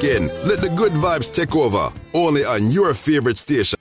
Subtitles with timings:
[0.00, 0.30] weekend.
[0.44, 1.92] Let the good vibes take over.
[2.14, 3.79] Only on your favorite station.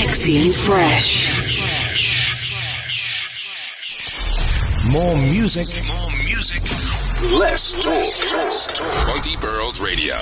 [0.00, 1.40] Sexy and fresh.
[4.84, 5.68] More music.
[5.88, 6.60] More music.
[7.32, 8.04] Less talk.
[9.06, 10.16] Funky Pearls Radio.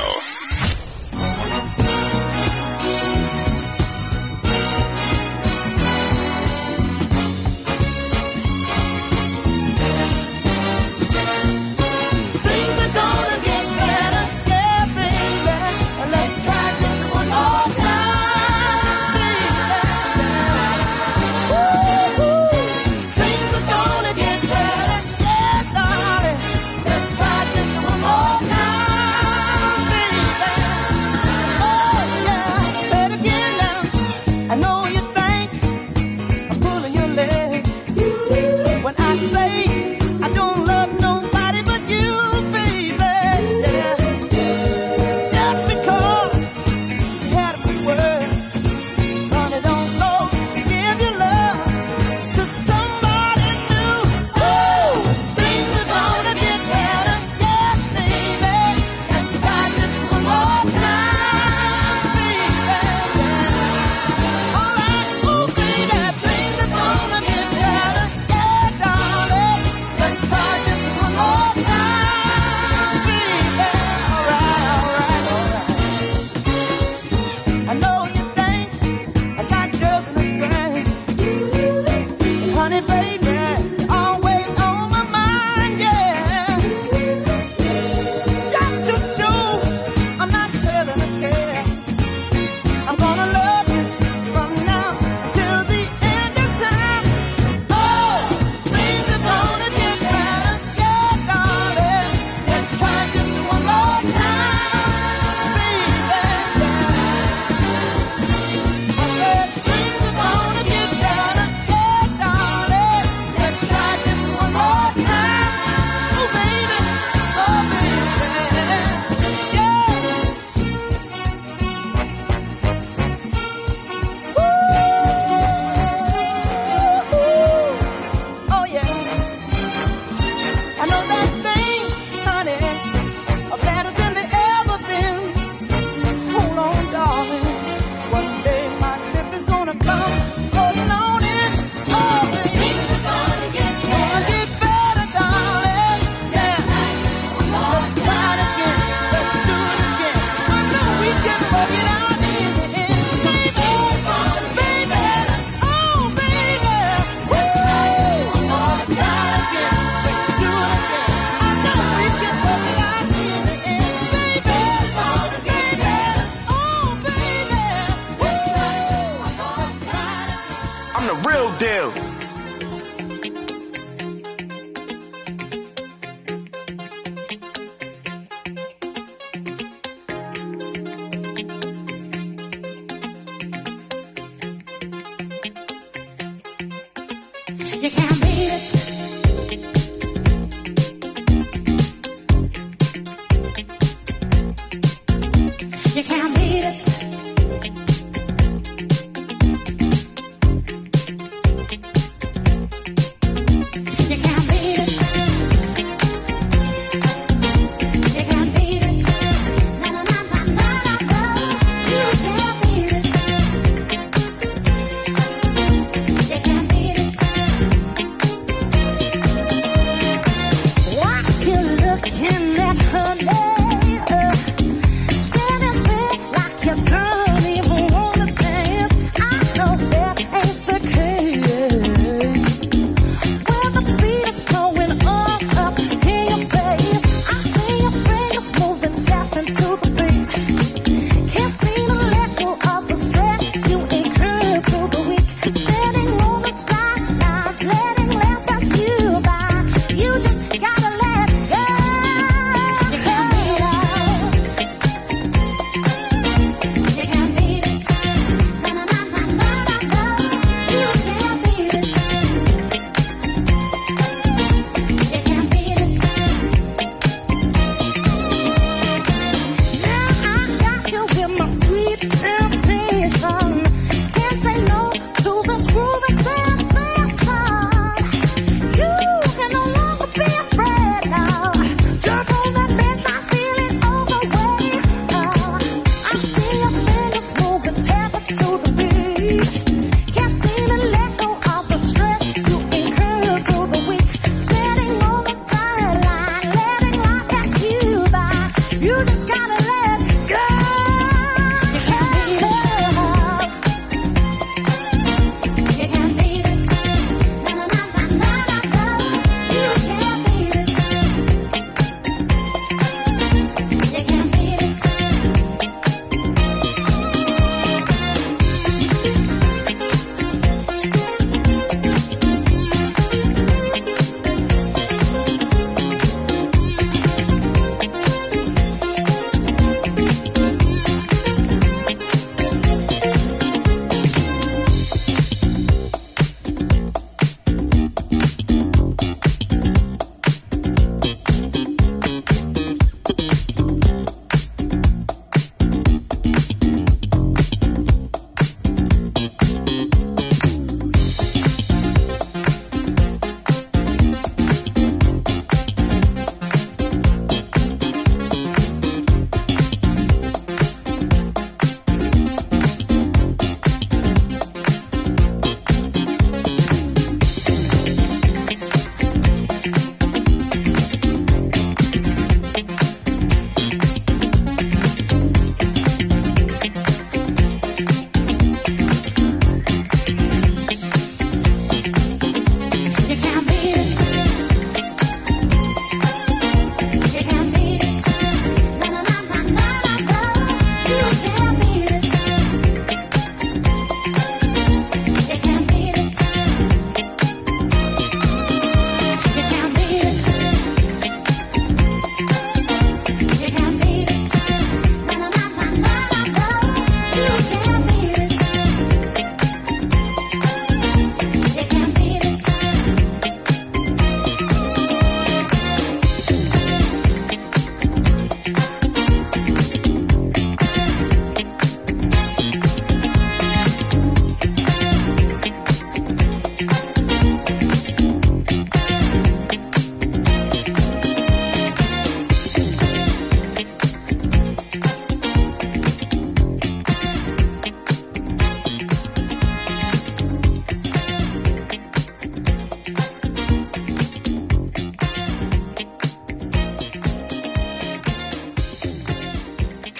[196.05, 196.34] can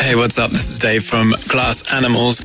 [0.05, 0.51] Hey, what's up?
[0.51, 2.45] This is Dave from Glass Animals.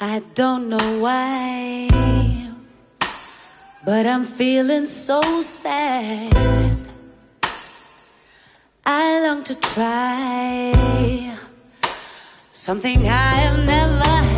[0.00, 2.50] I don't know why,
[3.84, 6.53] but I'm feeling so sad
[9.44, 11.36] to try
[12.54, 14.33] something I have never had.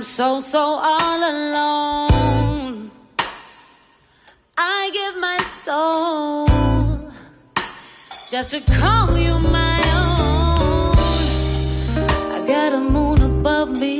[0.00, 2.90] I'm so, so all alone.
[4.56, 6.46] I give my soul
[8.30, 10.96] just to call you my own.
[12.32, 13.99] I got a moon above me.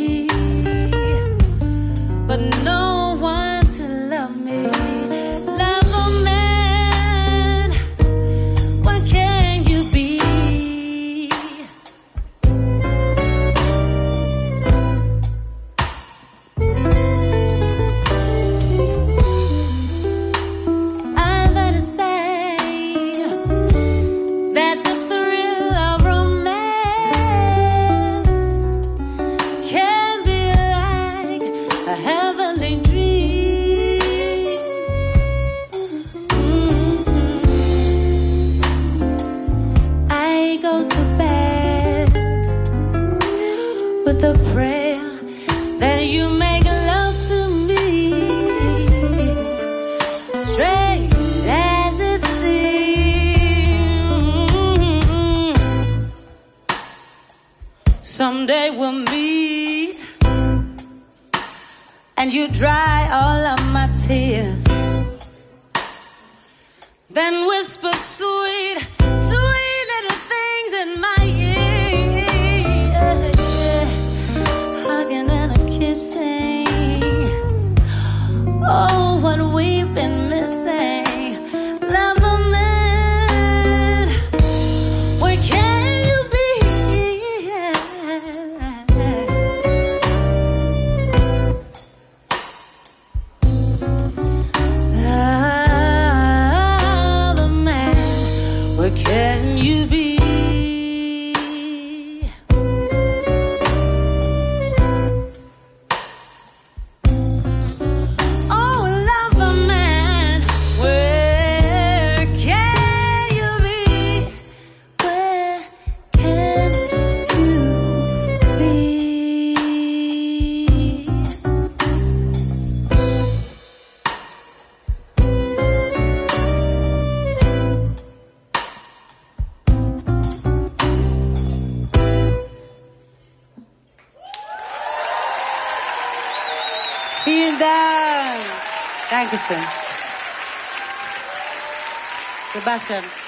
[142.79, 143.20] Sebastian.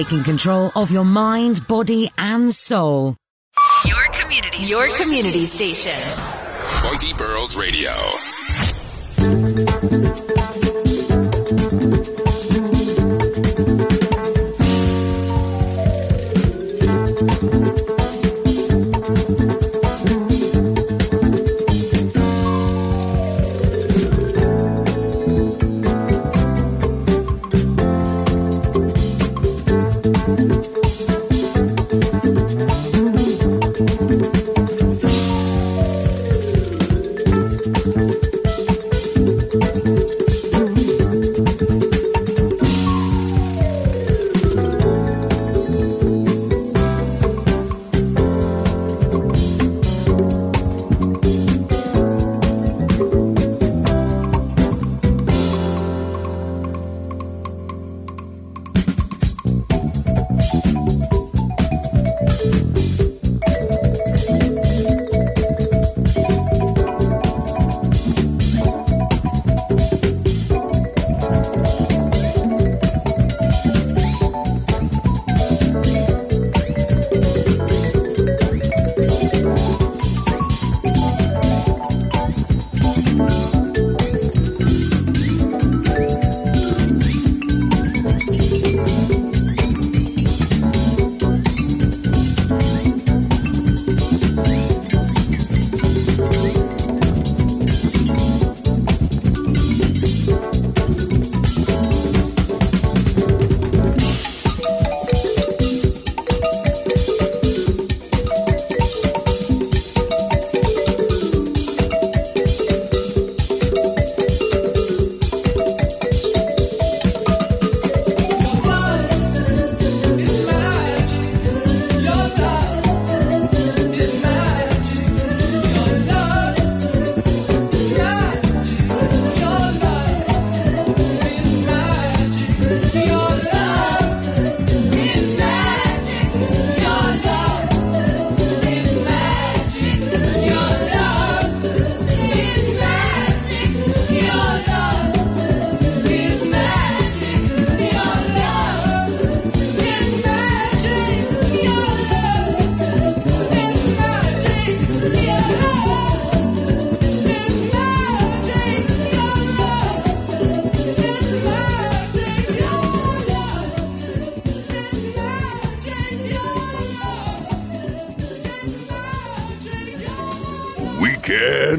[0.00, 3.16] Taking control of your mind, body, and soul.
[3.84, 4.64] Your community.
[4.64, 6.22] Your community station.
[6.80, 7.90] Funky Pearls Radio.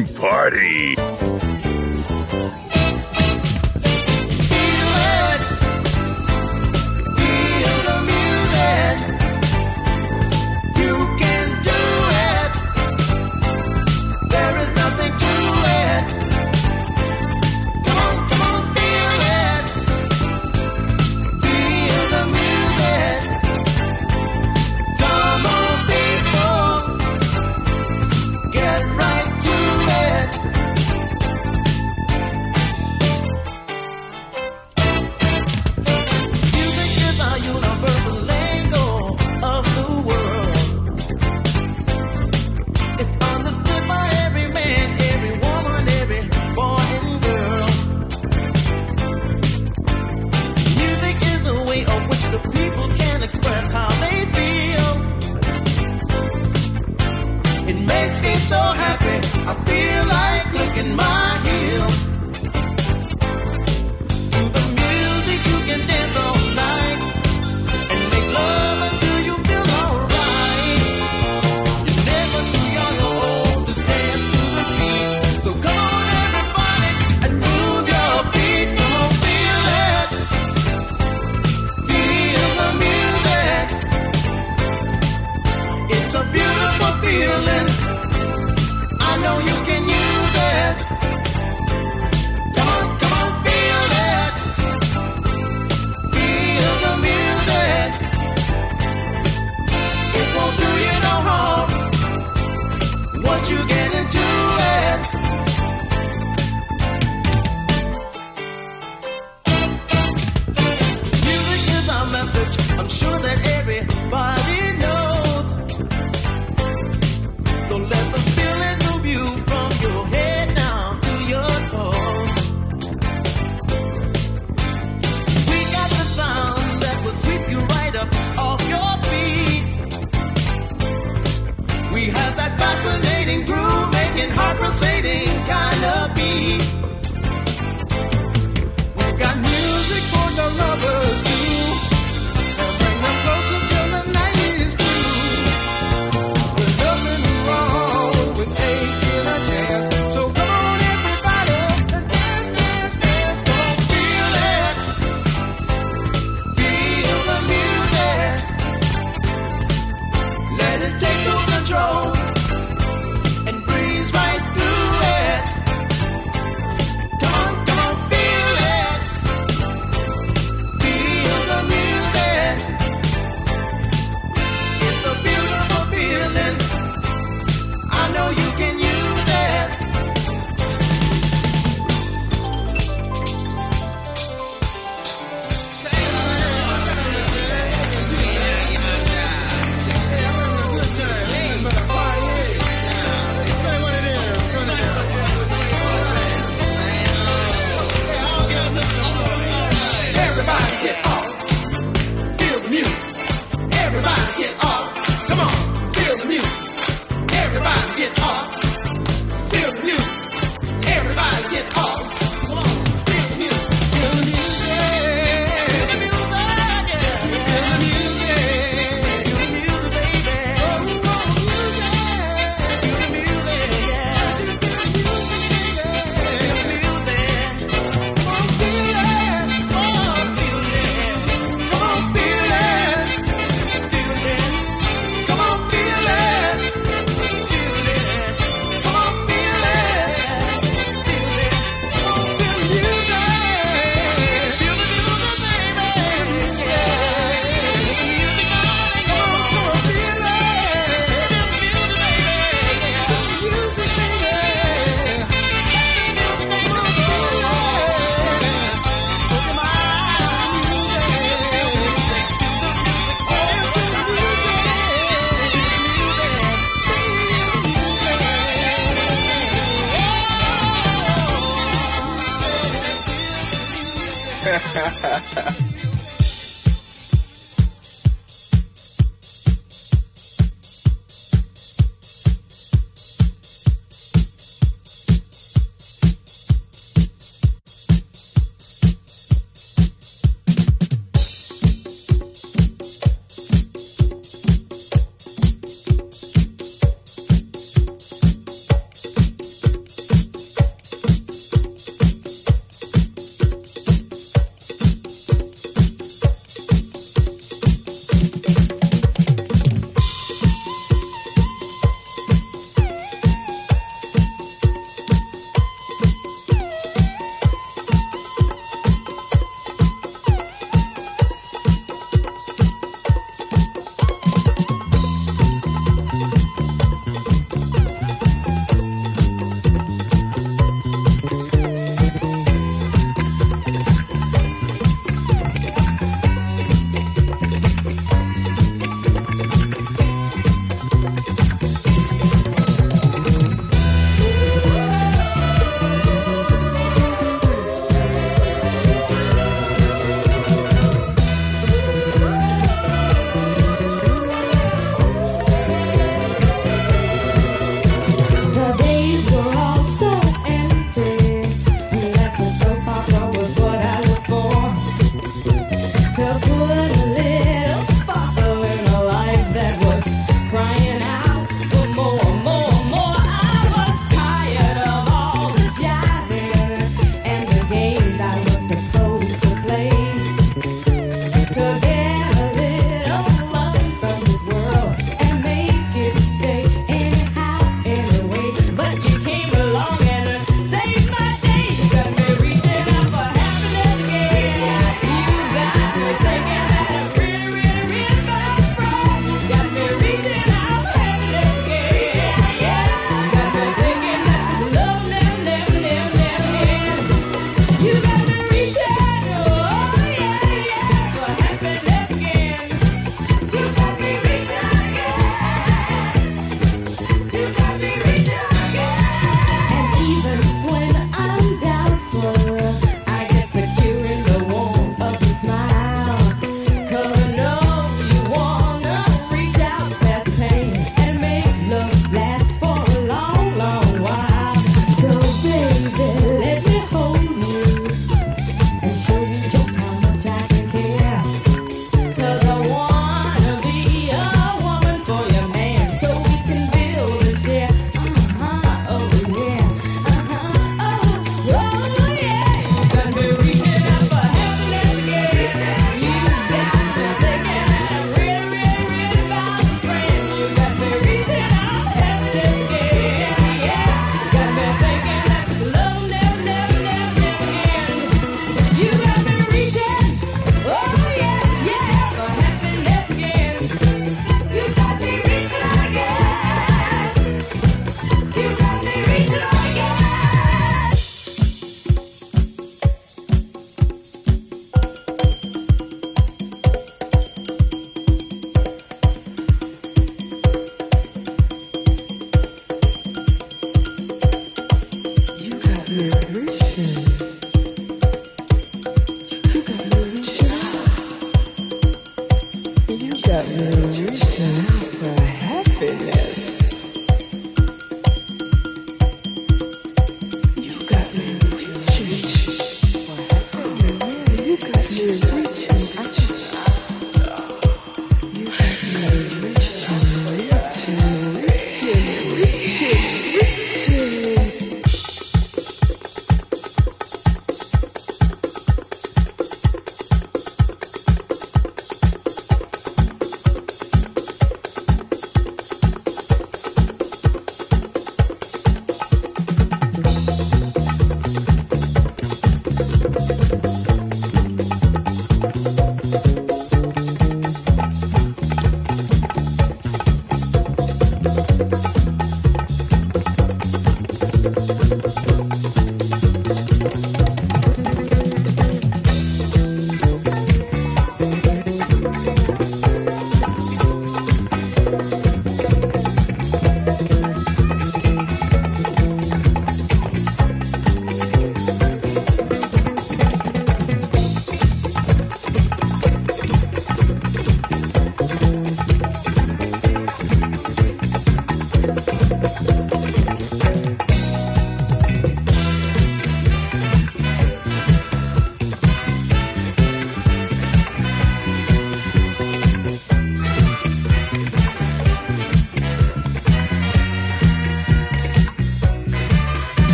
[0.00, 0.81] Party.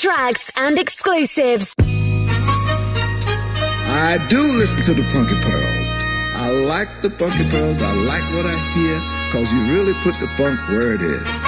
[0.00, 1.74] Tracks and exclusives.
[1.78, 1.84] I
[4.30, 5.88] do listen to the Funky Pearls.
[6.36, 7.82] I like the Funky Pearls.
[7.82, 11.39] I like what I hear because you really put the funk where it is.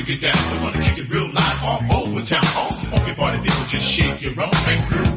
[0.00, 0.52] to get down.
[0.52, 2.44] We wanna kick it real live all over town.
[2.56, 4.52] All funky party people just shake your own.
[4.64, 5.09] Hey, girl.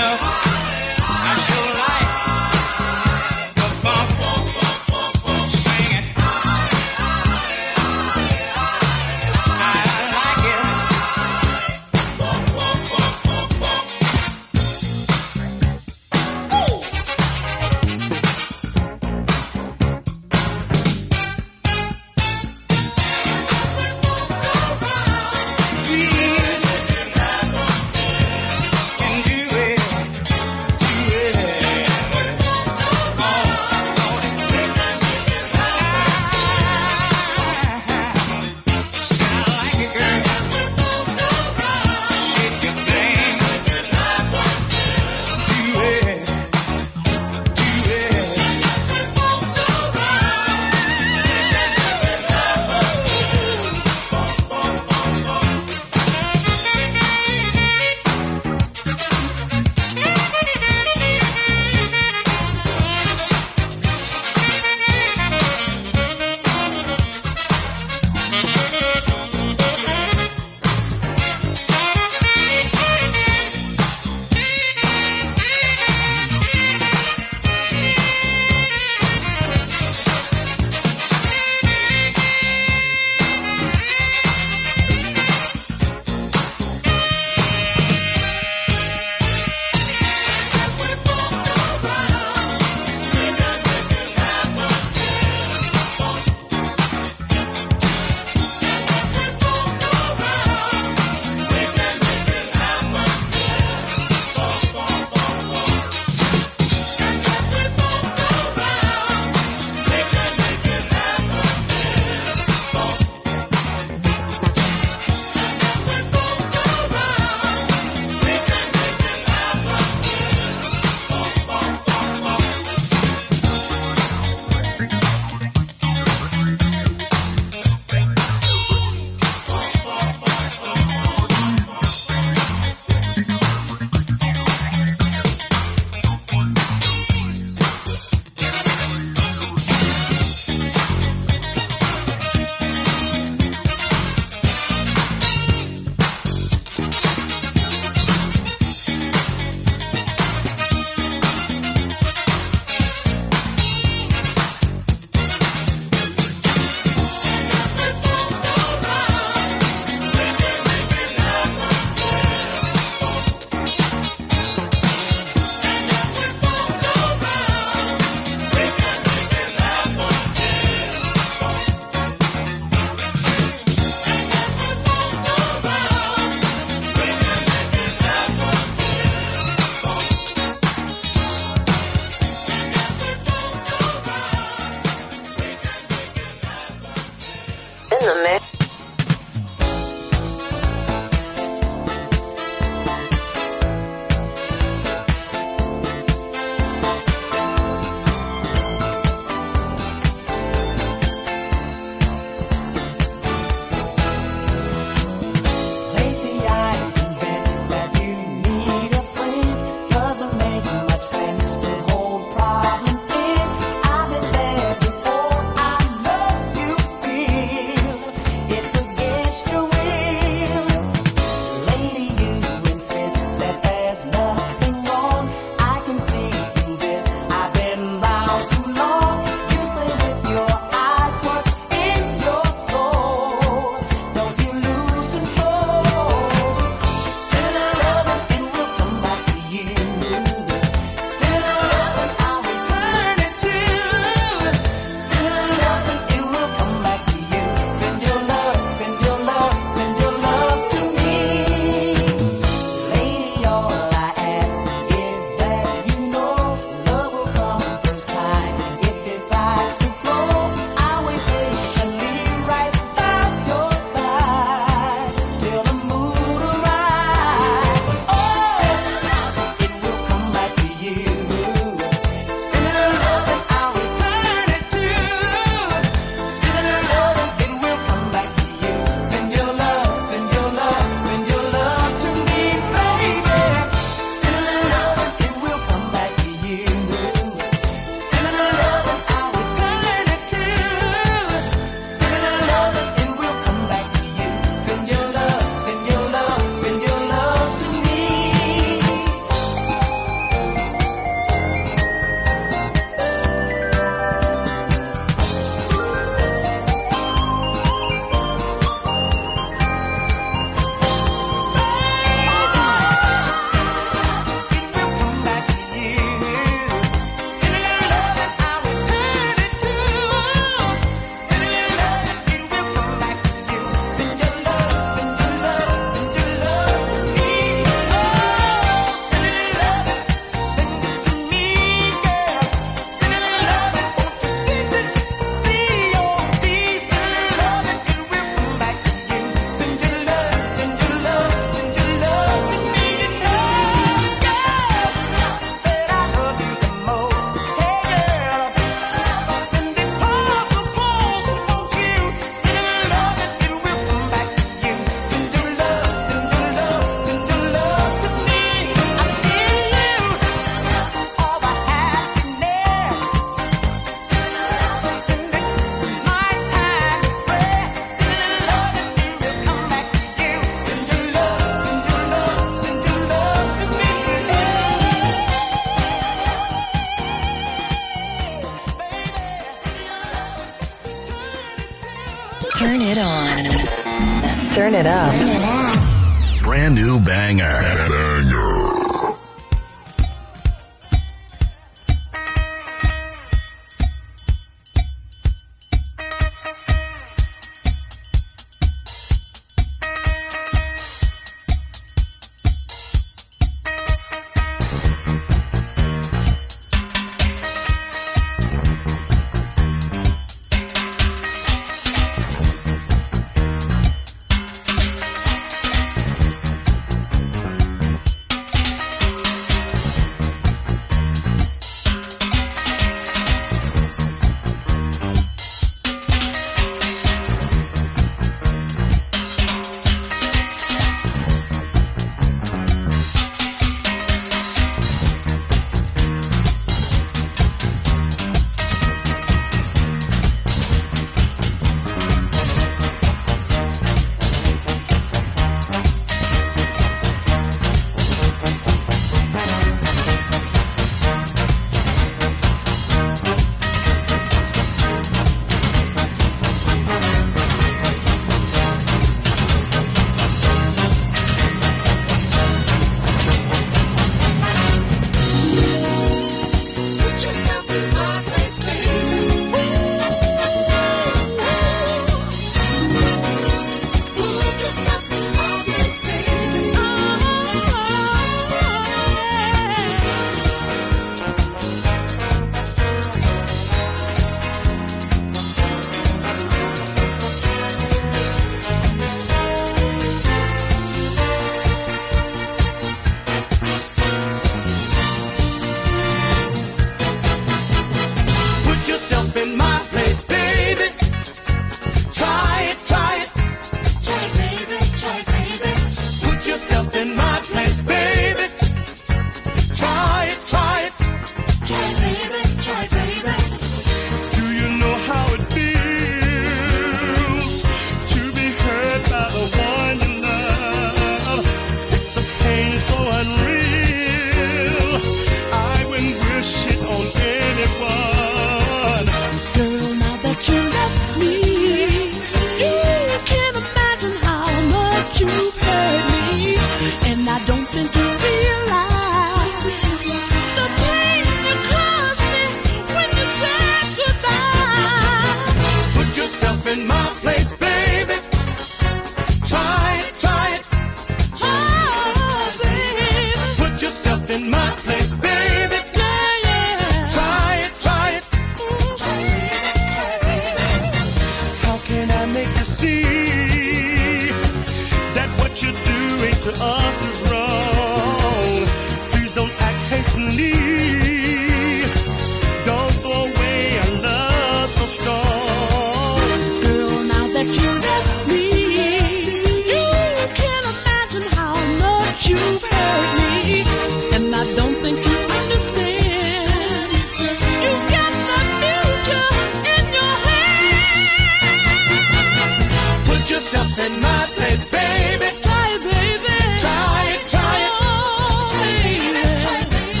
[593.78, 595.28] in my place, baby.
[595.42, 596.36] Try it, baby.
[596.64, 597.72] Try it, try it.
[597.76, 598.52] Oh,
[598.82, 599.22] baby.
[599.42, 600.00] Try, baby.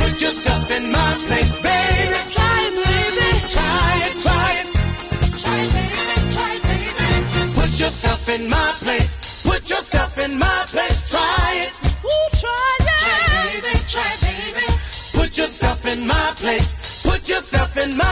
[0.00, 2.18] Put yourself in my place, baby.
[2.36, 3.28] Try it, baby.
[3.56, 4.66] Try it, try it.
[5.42, 6.14] Try it, baby.
[6.34, 7.54] Try it, baby.
[7.60, 9.12] Put yourself in my place.
[9.42, 11.08] Put yourself in my place.
[11.10, 11.72] Try it.
[12.04, 12.86] Ooh, try it.
[13.04, 13.74] Try, baby.
[13.94, 14.66] Try, baby.
[15.18, 17.02] Put yourself in my place.
[17.02, 18.09] Put yourself in my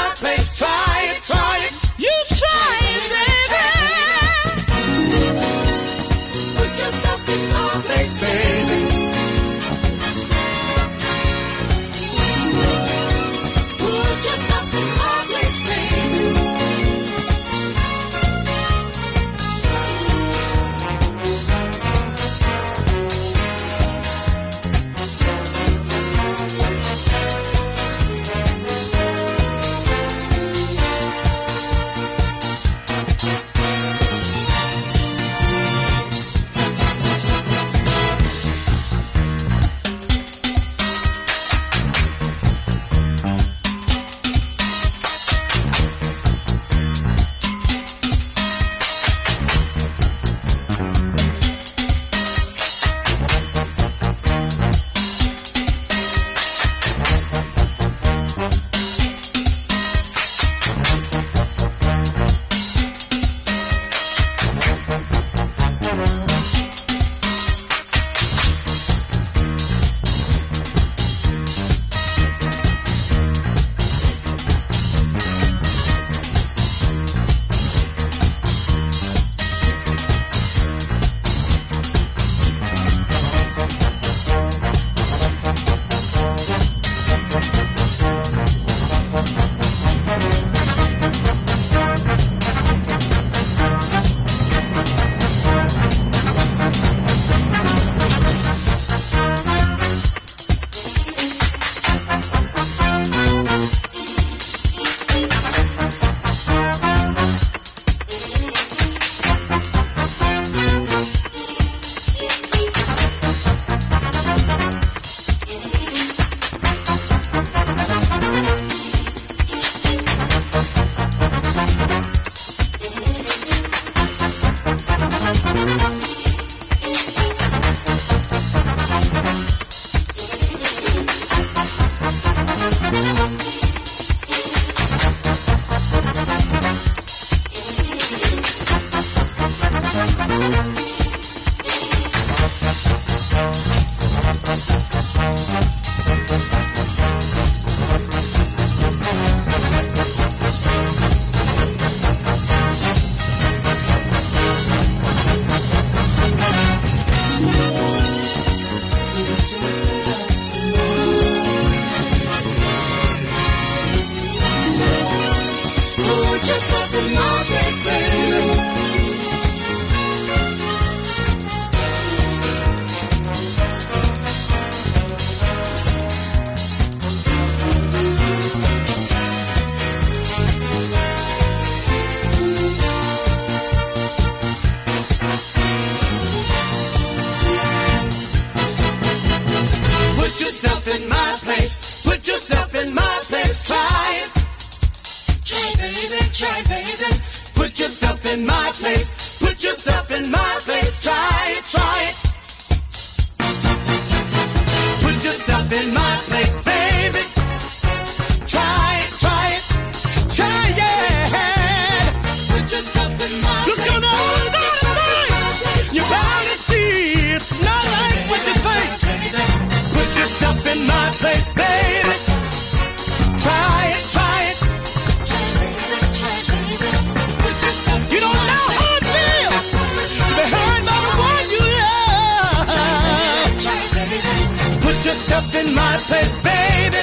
[236.08, 237.02] place, baby.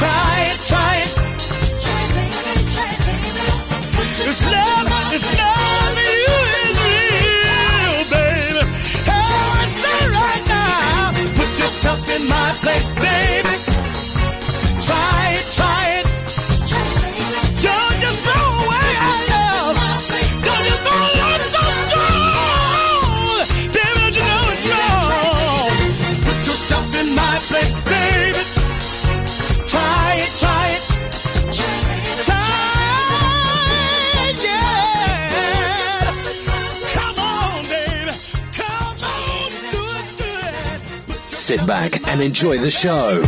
[0.00, 1.12] Try it, try it.
[1.84, 3.44] Try it, baby, try it, baby.
[4.52, 8.64] Love, this love, and you is real, baby.
[9.12, 9.78] Oh, it's
[10.24, 11.12] right now.
[11.38, 13.55] Put yourself in my place, baby.
[41.66, 43.22] back and enjoy the show.